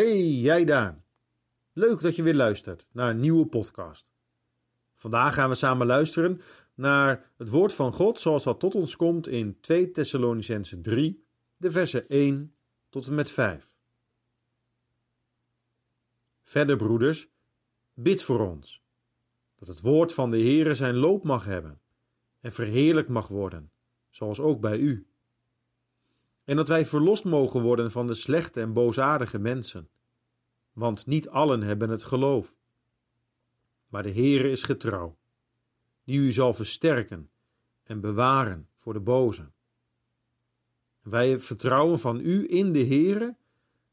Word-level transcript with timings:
jij 0.00 0.64
daar? 0.64 1.04
Leuk 1.72 2.00
dat 2.00 2.16
je 2.16 2.22
weer 2.22 2.34
luistert 2.34 2.86
naar 2.92 3.10
een 3.10 3.20
nieuwe 3.20 3.46
podcast. 3.46 4.06
Vandaag 4.94 5.34
gaan 5.34 5.48
we 5.48 5.54
samen 5.54 5.86
luisteren 5.86 6.40
naar 6.74 7.32
het 7.36 7.48
woord 7.48 7.72
van 7.72 7.92
God 7.92 8.20
zoals 8.20 8.44
dat 8.44 8.60
tot 8.60 8.74
ons 8.74 8.96
komt 8.96 9.28
in 9.28 9.60
2 9.60 9.90
Thessalonicense 9.90 10.80
3, 10.80 11.24
de 11.56 11.70
versen 11.70 12.08
1 12.08 12.54
tot 12.88 13.06
en 13.06 13.14
met 13.14 13.30
5. 13.30 13.76
Verder, 16.42 16.76
broeders, 16.76 17.28
bid 17.94 18.22
voor 18.22 18.40
ons, 18.40 18.82
dat 19.58 19.68
het 19.68 19.80
woord 19.80 20.14
van 20.14 20.30
de 20.30 20.38
Heere 20.38 20.74
zijn 20.74 20.94
loop 20.94 21.24
mag 21.24 21.44
hebben 21.44 21.80
en 22.40 22.52
verheerlijk 22.52 23.08
mag 23.08 23.28
worden, 23.28 23.70
zoals 24.10 24.40
ook 24.40 24.60
bij 24.60 24.78
u. 24.78 25.06
En 26.44 26.56
dat 26.56 26.68
wij 26.68 26.86
verlost 26.86 27.24
mogen 27.24 27.62
worden 27.62 27.90
van 27.90 28.06
de 28.06 28.14
slechte 28.14 28.60
en 28.60 28.72
boosaardige 28.72 29.38
mensen, 29.38 29.88
want 30.72 31.06
niet 31.06 31.28
allen 31.28 31.62
hebben 31.62 31.90
het 31.90 32.04
geloof. 32.04 32.54
Maar 33.86 34.02
de 34.02 34.12
Heere 34.12 34.50
is 34.50 34.62
getrouw, 34.62 35.18
die 36.04 36.18
u 36.18 36.32
zal 36.32 36.54
versterken 36.54 37.30
en 37.82 38.00
bewaren 38.00 38.68
voor 38.76 38.92
de 38.92 39.00
boze. 39.00 39.50
Wij 41.02 41.38
vertrouwen 41.38 41.98
van 41.98 42.20
u 42.20 42.50
in 42.50 42.72
de 42.72 42.84
Heere, 42.84 43.36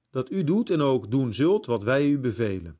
dat 0.09 0.31
u 0.31 0.43
doet 0.43 0.69
en 0.69 0.81
ook 0.81 1.11
doen 1.11 1.33
zult 1.33 1.65
wat 1.65 1.83
wij 1.83 2.09
u 2.09 2.19
bevelen. 2.19 2.79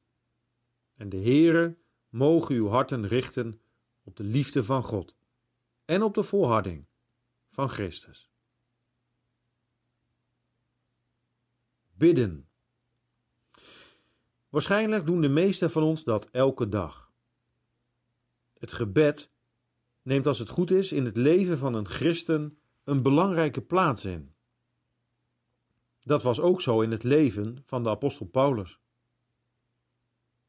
En 0.96 1.10
de 1.10 1.22
Heere 1.22 1.78
mogen 2.10 2.56
uw 2.56 2.68
harten 2.68 3.08
richten 3.08 3.62
op 4.04 4.16
de 4.16 4.24
liefde 4.24 4.64
van 4.64 4.84
God 4.84 5.16
en 5.86 6.04
op 6.04 6.14
de 6.14 6.24
volharding 6.24 6.86
van 7.50 7.70
Christus. 7.70 8.30
Bidden. 12.00 12.48
Waarschijnlijk 14.50 15.06
doen 15.06 15.22
de 15.22 15.30
meesten 15.30 15.72
van 15.72 15.84
ons 15.84 16.04
dat 16.04 16.30
elke 16.32 16.70
dag. 16.70 17.12
Het 18.58 18.74
gebed 18.74 19.32
neemt 20.02 20.28
als 20.28 20.40
het 20.40 20.50
goed 20.50 20.72
is 20.72 20.92
in 20.92 21.06
het 21.06 21.18
leven 21.18 21.58
van 21.58 21.74
een 21.74 21.88
christen 21.88 22.60
een 22.84 23.02
belangrijke 23.02 23.62
plaats 23.62 24.06
in. 24.06 24.34
Dat 26.00 26.24
was 26.24 26.40
ook 26.40 26.62
zo 26.62 26.82
in 26.82 26.92
het 26.92 27.04
leven 27.04 27.62
van 27.66 27.84
de 27.84 27.90
apostel 27.90 28.26
Paulus. 28.26 28.80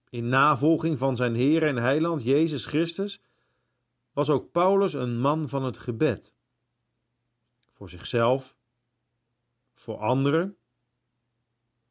In 0.08 0.28
navolging 0.28 0.98
van 0.98 1.16
zijn 1.16 1.34
Heer 1.34 1.62
en 1.62 1.76
Heiland 1.76 2.22
Jezus 2.22 2.66
Christus 2.66 3.22
was 4.12 4.30
ook 4.30 4.50
Paulus 4.50 4.92
een 4.92 5.20
man 5.20 5.48
van 5.48 5.64
het 5.64 5.78
gebed. 5.78 6.34
Voor 7.68 7.88
zichzelf, 7.88 8.56
voor 9.72 9.96
anderen, 9.96 10.56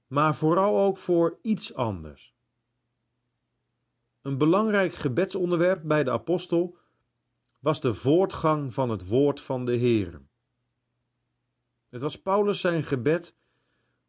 maar 0.09 0.35
vooral 0.35 0.79
ook 0.79 0.97
voor 0.97 1.39
iets 1.41 1.73
anders. 1.73 2.35
Een 4.21 4.37
belangrijk 4.37 4.93
gebedsonderwerp 4.93 5.81
bij 5.83 6.03
de 6.03 6.11
apostel 6.11 6.77
was 7.59 7.81
de 7.81 7.93
voortgang 7.93 8.73
van 8.73 8.89
het 8.89 9.07
woord 9.07 9.41
van 9.41 9.65
de 9.65 9.75
Heer. 9.75 10.21
Het 11.89 12.01
was 12.01 12.21
Paulus 12.21 12.59
zijn 12.59 12.83
gebed 12.83 13.35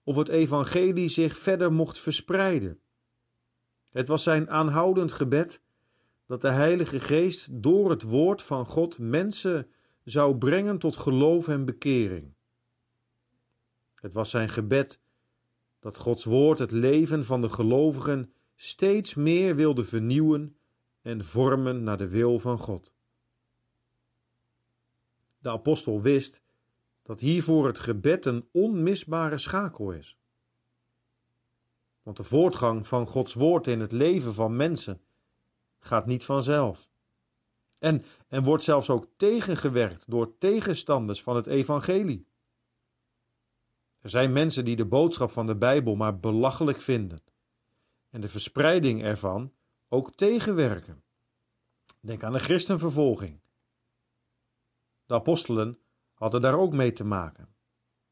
of 0.03 0.17
het 0.17 0.29
evangelie 0.29 1.09
zich 1.09 1.39
verder 1.39 1.73
mocht 1.73 1.99
verspreiden. 1.99 2.81
Het 3.91 4.09
was 4.09 4.23
zijn 4.23 4.51
aanhoudend 4.51 5.13
gebed 5.13 5.63
dat 6.27 6.41
de 6.41 6.51
Heilige 6.51 7.01
Geest 7.01 7.63
door 7.63 7.91
het 7.91 8.03
woord 8.03 8.43
van 8.43 8.67
God 8.67 8.99
mensen 8.99 9.71
zou 10.05 10.37
brengen 10.37 10.79
tot 10.79 10.97
geloof 10.97 11.49
en 11.49 11.65
bekering. 11.65 12.35
Het 13.95 14.13
was 14.13 14.31
zijn 14.31 14.49
gebed 14.49 15.01
dat 15.81 15.99
Gods 15.99 16.25
woord 16.25 16.59
het 16.59 16.71
leven 16.71 17.25
van 17.25 17.41
de 17.41 17.49
gelovigen 17.49 18.33
steeds 18.57 19.15
meer 19.15 19.57
wilde 19.57 19.85
vernieuwen 19.85 20.57
en 21.03 21.25
vormen 21.25 21.83
naar 21.83 21.99
de 21.99 22.09
wil 22.09 22.39
van 22.39 22.59
God. 22.59 22.93
De 25.39 25.51
apostel 25.51 26.01
wist 26.01 26.43
dat 27.03 27.21
hiervoor 27.21 27.67
het 27.67 27.79
gebed 27.79 28.25
een 28.25 28.49
onmisbare 28.53 29.39
schakel 29.39 29.93
is. 29.93 30.19
Want 32.03 32.17
de 32.17 32.23
voortgang 32.23 32.87
van 32.87 33.07
Gods 33.07 33.35
woord 33.35 33.67
in 33.67 33.81
het 33.81 33.93
leven 33.93 34.35
van 34.35 34.57
mensen 34.57 35.01
gaat 35.79 36.07
niet 36.07 36.25
vanzelf. 36.25 36.89
En, 37.79 38.05
en 38.29 38.43
wordt 38.43 38.63
zelfs 38.63 38.91
ook 38.91 39.07
tegengewerkt 39.17 40.11
door 40.11 40.39
tegenstanders 40.39 41.23
van 41.23 41.37
het 41.37 41.47
evangelie. 41.47 42.27
Er 44.01 44.11
zijn 44.11 44.33
mensen 44.33 44.65
die 44.65 44.77
de 44.77 44.87
boodschap 44.87 45.31
van 45.31 45.47
de 45.47 45.57
Bijbel 45.57 45.95
maar 45.95 46.19
belachelijk 46.19 46.81
vinden 46.81 47.21
en 48.11 48.21
de 48.21 48.29
verspreiding 48.29 49.03
ervan 49.03 49.53
ook 49.89 50.15
tegenwerken. 50.15 51.03
Denk 52.01 52.23
aan 52.23 52.33
de 52.33 52.39
christenvervolging. 52.39 53.41
De 55.07 55.15
apostelen 55.15 55.79
hadden 56.15 56.41
daar 56.41 56.59
ook 56.59 56.73
mee 56.73 56.93
te 56.93 57.05
maken. 57.05 57.49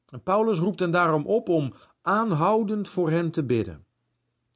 En 0.09 0.23
Paulus 0.23 0.59
roept 0.59 0.81
hen 0.81 0.91
daarom 0.91 1.27
op 1.27 1.49
om 1.49 1.75
aanhoudend 2.03 2.89
voor 2.89 3.11
hen 3.11 3.31
te 3.31 3.45
bidden. 3.45 3.87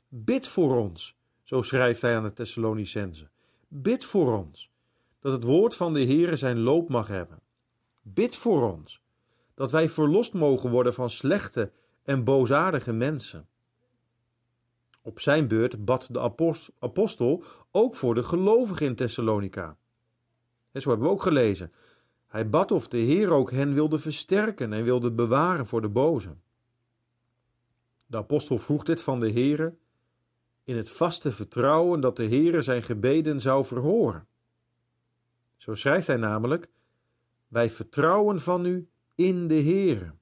Bid 0.09 0.49
voor 0.49 0.76
ons, 0.76 1.16
zo 1.43 1.62
schrijft 1.62 2.03
hij 2.03 2.16
aan 2.16 2.22
de 2.22 2.32
Thessalonicenzen. 2.32 3.31
Bid 3.69 4.04
voor 4.04 4.38
ons, 4.38 4.70
dat 5.20 5.32
het 5.32 5.44
woord 5.44 5.76
van 5.76 5.93
de 5.93 6.04
Heere 6.04 6.37
zijn 6.37 6.59
loop 6.59 6.88
mag 6.88 7.09
hebben. 7.09 7.41
Bid 8.03 8.37
voor 8.37 8.72
ons, 8.72 9.01
dat 9.54 9.72
wij 9.72 9.88
verlost 9.88 10.32
mogen 10.32 10.70
worden 10.70 10.94
van 10.94 11.10
slechte 11.10 11.72
en 12.02 12.24
boosaardige 12.24 12.92
mensen. 12.92 13.46
Op 15.02 15.20
zijn 15.20 15.48
beurt 15.48 15.84
bad 15.84 16.08
de 16.10 16.32
apostel 16.78 17.44
ook 17.70 17.96
voor 17.96 18.14
de 18.14 18.22
gelovigen 18.22 18.86
in 18.86 18.94
Thessalonica. 18.94 19.76
En 20.72 20.80
zo 20.80 20.88
hebben 20.88 21.06
we 21.06 21.12
ook 21.12 21.22
gelezen. 21.22 21.72
Hij 22.26 22.48
bad 22.48 22.70
of 22.70 22.88
de 22.88 22.98
Heer 22.98 23.30
ook 23.32 23.50
hen 23.50 23.74
wilde 23.74 23.98
versterken 23.98 24.72
en 24.72 24.84
wilde 24.84 25.12
bewaren 25.12 25.66
voor 25.66 25.80
de 25.80 25.88
boze. 25.88 26.36
De 28.06 28.16
apostel 28.16 28.58
vroeg 28.58 28.84
dit 28.84 29.02
van 29.02 29.20
de 29.20 29.32
Heere 29.32 29.74
in 30.64 30.76
het 30.76 30.90
vaste 30.90 31.32
vertrouwen 31.32 32.00
dat 32.00 32.16
de 32.16 32.26
Heere 32.26 32.62
zijn 32.62 32.82
gebeden 32.82 33.40
zou 33.40 33.64
verhoren. 33.64 34.26
Zo 35.56 35.74
schrijft 35.74 36.06
hij 36.06 36.16
namelijk: 36.16 36.69
Wij 37.48 37.70
vertrouwen 37.70 38.40
van 38.40 38.64
u 38.64 38.88
in 39.15 39.49
de 39.49 39.62
Heere. 39.62 40.15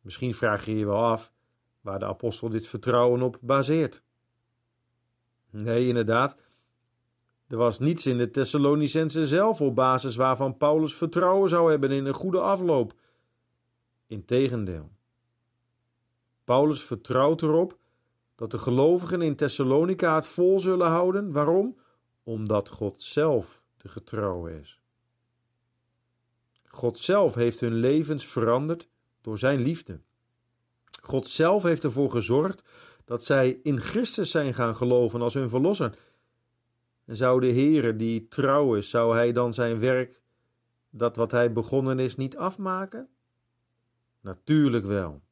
Misschien 0.00 0.34
vraag 0.34 0.66
je 0.66 0.76
je 0.76 0.86
wel 0.86 1.04
af 1.04 1.32
waar 1.80 1.98
de 1.98 2.04
apostel 2.04 2.48
dit 2.48 2.66
vertrouwen 2.66 3.22
op 3.22 3.38
baseert. 3.40 4.02
Nee, 5.50 5.88
inderdaad. 5.88 6.36
Er 7.48 7.56
was 7.56 7.78
niets 7.78 8.06
in 8.06 8.18
de 8.18 8.30
Thessalonicense 8.30 9.26
zelf 9.26 9.60
op 9.60 9.74
basis 9.74 10.16
waarvan 10.16 10.56
Paulus 10.56 10.94
vertrouwen 10.94 11.48
zou 11.48 11.70
hebben 11.70 11.90
in 11.90 12.06
een 12.06 12.14
goede 12.14 12.40
afloop. 12.40 12.92
Integendeel. 14.06 14.90
Paulus 16.44 16.82
vertrouwt 16.82 17.42
erop 17.42 17.78
dat 18.34 18.50
de 18.50 18.58
gelovigen 18.58 19.22
in 19.22 19.36
Thessalonica 19.36 20.14
het 20.14 20.26
vol 20.26 20.60
zullen 20.60 20.88
houden. 20.88 21.32
Waarom? 21.32 21.78
Omdat 22.22 22.68
God 22.68 23.02
zelf 23.02 23.62
de 23.76 23.88
getrouwe 23.88 24.60
is. 24.60 24.81
God 26.74 26.98
zelf 26.98 27.34
heeft 27.34 27.60
hun 27.60 27.74
levens 27.74 28.26
veranderd 28.26 28.88
door 29.20 29.38
zijn 29.38 29.60
liefde. 29.60 30.00
God 31.02 31.28
zelf 31.28 31.62
heeft 31.62 31.84
ervoor 31.84 32.10
gezorgd 32.10 32.64
dat 33.04 33.24
zij 33.24 33.60
in 33.62 33.80
Christus 33.80 34.30
zijn 34.30 34.54
gaan 34.54 34.76
geloven 34.76 35.22
als 35.22 35.34
hun 35.34 35.48
verlosser. 35.48 35.98
En 37.04 37.16
zou 37.16 37.40
de 37.40 37.52
Heere, 37.52 37.96
die 37.96 38.28
trouw 38.28 38.74
is, 38.74 38.90
zou 38.90 39.14
hij 39.14 39.32
dan 39.32 39.54
zijn 39.54 39.78
werk, 39.78 40.20
dat 40.90 41.16
wat 41.16 41.30
hij 41.30 41.52
begonnen 41.52 41.98
is, 41.98 42.16
niet 42.16 42.36
afmaken? 42.36 43.08
Natuurlijk 44.20 44.84
wel. 44.84 45.22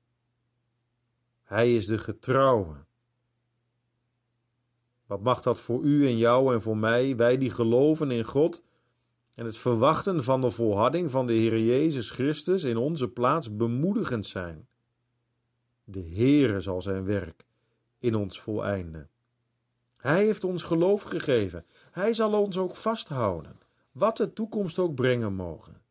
Hij 1.43 1.75
is 1.76 1.87
de 1.87 1.99
getrouwe. 1.99 2.75
Wat 5.06 5.23
mag 5.23 5.41
dat 5.41 5.61
voor 5.61 5.82
u 5.82 6.06
en 6.06 6.17
jou 6.17 6.55
en 6.55 6.61
voor 6.61 6.76
mij, 6.76 7.17
wij 7.17 7.38
die 7.38 7.50
geloven 7.50 8.11
in 8.11 8.25
God 8.25 8.64
en 9.40 9.46
het 9.46 9.58
verwachten 9.58 10.25
van 10.25 10.40
de 10.40 10.50
volharding 10.50 11.10
van 11.10 11.26
de 11.26 11.32
Heer 11.32 11.60
Jezus 11.60 12.10
Christus 12.10 12.64
in 12.64 12.76
onze 12.76 13.08
plaats 13.08 13.56
bemoedigend 13.56 14.26
zijn? 14.26 14.69
De 15.84 16.00
Heere 16.00 16.60
zal 16.60 16.82
zijn 16.82 17.04
werk 17.04 17.46
in 17.98 18.14
ons 18.14 18.40
voleinden. 18.40 19.10
Hij 19.96 20.25
heeft 20.25 20.44
ons 20.44 20.62
geloof 20.62 21.02
gegeven. 21.02 21.64
Hij 21.90 22.14
zal 22.14 22.32
ons 22.32 22.56
ook 22.56 22.76
vasthouden, 22.76 23.58
wat 23.92 24.16
de 24.16 24.32
toekomst 24.32 24.78
ook 24.78 24.94
brengen 24.94 25.34
mogen. 25.34 25.82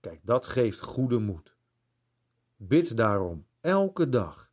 Kijk, 0.00 0.20
dat 0.22 0.46
geeft 0.46 0.80
goede 0.80 1.18
moed. 1.18 1.54
Bid 2.56 2.96
daarom 2.96 3.46
elke 3.60 4.08
dag, 4.08 4.50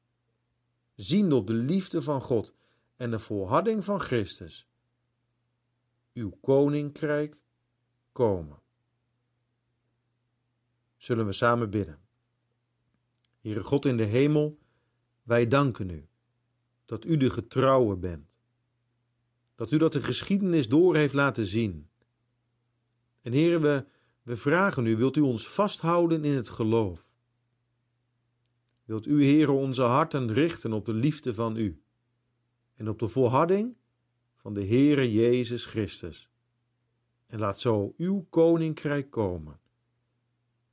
ziende 0.95 1.35
op 1.35 1.47
de 1.47 1.53
liefde 1.53 2.01
van 2.01 2.21
God 2.21 2.53
en 2.95 3.11
de 3.11 3.19
volharding 3.19 3.85
van 3.85 3.99
Christus, 3.99 4.67
uw 6.13 6.37
koninkrijk 6.41 7.41
komen. 8.13 8.61
Zullen 10.97 11.25
we 11.25 11.31
samen 11.31 11.69
bidden? 11.69 11.99
Heere 13.41 13.63
God 13.63 13.85
in 13.85 13.97
de 13.97 14.03
hemel, 14.03 14.61
Wij 15.23 15.47
danken 15.47 15.89
u 15.89 16.07
dat 16.85 17.05
u 17.05 17.17
de 17.17 17.29
getrouwe 17.29 17.95
bent. 17.95 18.27
Dat 19.55 19.71
u 19.71 19.77
dat 19.77 19.93
de 19.93 20.03
geschiedenis 20.03 20.67
door 20.67 20.95
heeft 20.95 21.13
laten 21.13 21.45
zien. 21.45 21.89
En 23.21 23.31
heren, 23.31 23.61
we, 23.61 23.85
we 24.21 24.35
vragen 24.35 24.85
u, 24.85 24.97
wilt 24.97 25.17
u 25.17 25.21
ons 25.21 25.47
vasthouden 25.47 26.23
in 26.23 26.35
het 26.35 26.49
geloof? 26.49 27.13
Wilt 28.85 29.05
u, 29.05 29.23
heren, 29.23 29.53
onze 29.53 29.81
harten 29.81 30.33
richten 30.33 30.73
op 30.73 30.85
de 30.85 30.93
liefde 30.93 31.33
van 31.33 31.57
u 31.57 31.81
en 32.75 32.89
op 32.89 32.99
de 32.99 33.07
volharding 33.07 33.75
van 34.35 34.53
de 34.53 34.65
Heere 34.65 35.11
Jezus 35.11 35.65
Christus? 35.65 36.32
En 37.33 37.39
laat 37.39 37.59
zo 37.59 37.93
uw 37.97 38.25
koninkrijk 38.29 39.09
komen. 39.09 39.59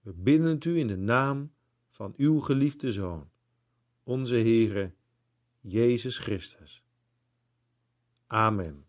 We 0.00 0.12
bidden 0.12 0.48
het 0.48 0.64
u 0.64 0.78
in 0.78 0.86
de 0.86 0.96
naam 0.96 1.52
van 1.88 2.14
uw 2.16 2.40
geliefde 2.40 2.92
Zoon, 2.92 3.30
onze 4.02 4.34
Heere 4.34 4.94
Jezus 5.60 6.18
Christus. 6.18 6.84
Amen. 8.26 8.86